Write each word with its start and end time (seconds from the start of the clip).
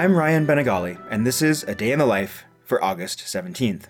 I'm 0.00 0.16
Ryan 0.16 0.46
Bañagale, 0.46 0.98
and 1.10 1.26
this 1.26 1.42
is 1.42 1.62
A 1.64 1.74
Day 1.74 1.92
in 1.92 1.98
the 1.98 2.06
Life 2.06 2.46
for 2.64 2.82
August 2.82 3.18
17th. 3.18 3.84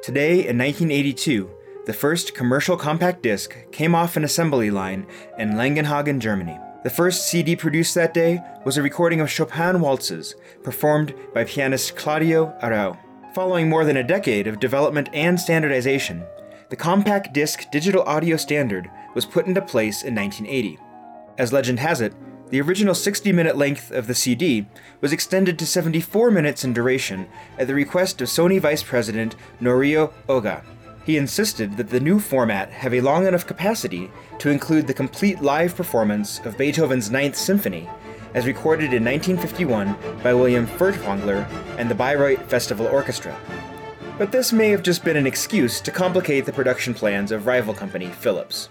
Today, 0.00 0.46
in 0.46 0.56
1982, 0.56 1.50
the 1.86 1.92
first 1.92 2.36
commercial 2.36 2.76
compact 2.76 3.20
disc 3.20 3.56
came 3.72 3.96
off 3.96 4.16
an 4.16 4.22
assembly 4.22 4.70
line 4.70 5.08
in 5.40 5.54
Langenhagen, 5.54 6.20
Germany. 6.20 6.56
The 6.84 6.90
first 6.90 7.26
CD 7.26 7.56
produced 7.56 7.96
that 7.96 8.14
day 8.14 8.40
was 8.64 8.76
a 8.76 8.82
recording 8.82 9.20
of 9.20 9.28
Chopin 9.28 9.80
waltzes, 9.80 10.36
performed 10.62 11.16
by 11.34 11.42
pianist 11.42 11.96
Claudio 11.96 12.56
Arrau. 12.62 12.96
Following 13.34 13.68
more 13.68 13.84
than 13.84 13.96
a 13.96 14.04
decade 14.04 14.46
of 14.46 14.60
development 14.60 15.08
and 15.12 15.40
standardization, 15.40 16.24
the 16.70 16.76
compact 16.76 17.32
disc 17.32 17.68
digital 17.72 18.02
audio 18.04 18.36
standard 18.36 18.88
was 19.16 19.26
put 19.26 19.46
into 19.46 19.62
place 19.62 20.04
in 20.04 20.14
1980. 20.14 20.78
As 21.38 21.52
legend 21.52 21.80
has 21.80 22.00
it, 22.00 22.14
the 22.50 22.60
original 22.60 22.94
60 22.94 23.32
minute 23.32 23.56
length 23.56 23.90
of 23.90 24.06
the 24.06 24.14
CD 24.14 24.66
was 25.00 25.12
extended 25.12 25.58
to 25.58 25.66
74 25.66 26.30
minutes 26.30 26.64
in 26.64 26.72
duration 26.72 27.28
at 27.58 27.66
the 27.66 27.74
request 27.74 28.20
of 28.20 28.28
Sony 28.28 28.60
Vice 28.60 28.82
President 28.82 29.36
Norio 29.60 30.12
Ohga. 30.28 30.64
He 31.04 31.16
insisted 31.16 31.76
that 31.76 31.90
the 31.90 32.00
new 32.00 32.20
format 32.20 32.70
have 32.70 32.92
a 32.92 33.00
long 33.00 33.26
enough 33.26 33.46
capacity 33.46 34.10
to 34.38 34.50
include 34.50 34.86
the 34.86 34.94
complete 34.94 35.40
live 35.40 35.74
performance 35.74 36.38
of 36.40 36.58
Beethoven's 36.58 37.10
Ninth 37.10 37.36
Symphony, 37.36 37.88
as 38.34 38.46
recorded 38.46 38.92
in 38.92 39.04
1951 39.04 39.96
by 40.22 40.34
Wilhelm 40.34 40.66
Furtwängler 40.66 41.48
and 41.78 41.90
the 41.90 41.94
Bayreuth 41.94 42.42
Festival 42.48 42.86
Orchestra. 42.86 43.38
But 44.18 44.32
this 44.32 44.52
may 44.52 44.70
have 44.70 44.82
just 44.82 45.04
been 45.04 45.16
an 45.16 45.26
excuse 45.26 45.80
to 45.80 45.90
complicate 45.90 46.44
the 46.44 46.52
production 46.52 46.92
plans 46.92 47.32
of 47.32 47.46
rival 47.46 47.72
company 47.72 48.08
Philips. 48.08 48.68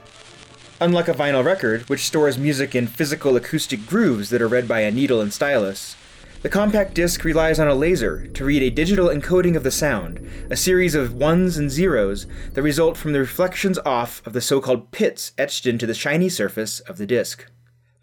Unlike 0.79 1.07
a 1.07 1.13
vinyl 1.13 1.43
record, 1.43 1.89
which 1.89 2.05
stores 2.05 2.37
music 2.37 2.75
in 2.75 2.85
physical 2.85 3.35
acoustic 3.35 3.87
grooves 3.87 4.29
that 4.29 4.43
are 4.43 4.47
read 4.47 4.67
by 4.67 4.81
a 4.81 4.91
needle 4.91 5.19
and 5.19 5.33
stylus, 5.33 5.95
the 6.43 6.49
compact 6.49 6.93
disc 6.93 7.23
relies 7.23 7.59
on 7.59 7.67
a 7.67 7.73
laser 7.73 8.27
to 8.27 8.45
read 8.45 8.61
a 8.61 8.69
digital 8.69 9.07
encoding 9.07 9.55
of 9.55 9.63
the 9.63 9.71
sound, 9.71 10.19
a 10.51 10.55
series 10.55 10.93
of 10.93 11.15
ones 11.15 11.57
and 11.57 11.71
zeros 11.71 12.27
that 12.53 12.61
result 12.61 12.95
from 12.95 13.11
the 13.11 13.19
reflections 13.19 13.79
off 13.87 14.21
of 14.27 14.33
the 14.33 14.41
so 14.41 14.61
called 14.61 14.91
pits 14.91 15.31
etched 15.35 15.65
into 15.65 15.87
the 15.87 15.95
shiny 15.95 16.29
surface 16.29 16.79
of 16.81 16.99
the 16.99 17.07
disc. 17.07 17.45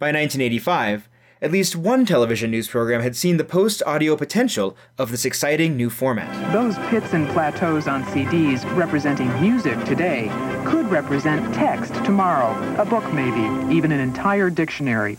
By 0.01 0.09
1985, 0.09 1.09
at 1.43 1.53
least 1.53 1.77
one 1.77 2.07
television 2.07 2.51
news 2.51 2.69
program 2.69 3.03
had 3.03 3.17
seen 3.17 3.37
the 3.37 3.45
post 3.45 3.83
audio 3.87 4.17
potential 4.17 4.77
of 4.99 5.11
this 5.11 5.25
exciting 5.25 5.77
new 5.77 5.91
format. 5.91 6.53
Those 6.53 6.77
pits 6.89 7.13
and 7.13 7.29
plateaus 7.29 7.89
on 7.89 8.05
CDs 8.05 8.65
representing 8.77 9.29
music 9.41 9.83
today 9.85 10.29
could 10.65 10.91
represent 10.91 11.55
text 11.55 11.95
tomorrow, 12.05 12.53
a 12.81 12.85
book 12.85 13.05
maybe, 13.13 13.75
even 13.75 13.93
an 13.93 14.01
entire 14.01 14.51
dictionary. 14.51 15.19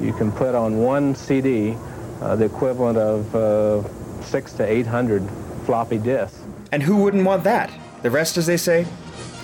You 0.00 0.12
can 0.12 0.32
put 0.32 0.54
on 0.54 0.78
one 0.78 1.14
CD 1.14 1.76
uh, 2.20 2.36
the 2.36 2.44
equivalent 2.44 2.98
of 2.98 3.34
uh, 3.34 4.22
six 4.22 4.52
to 4.54 4.66
800 4.66 5.22
floppy 5.64 5.98
disks. 5.98 6.40
And 6.72 6.82
who 6.82 6.96
wouldn't 6.96 7.24
want 7.24 7.44
that? 7.44 7.70
The 8.02 8.10
rest, 8.10 8.36
as 8.36 8.46
they 8.46 8.56
say, 8.56 8.86